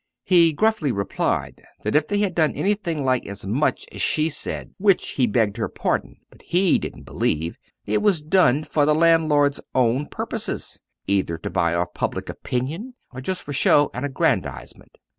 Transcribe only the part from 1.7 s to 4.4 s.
that if they had done anything like as much as she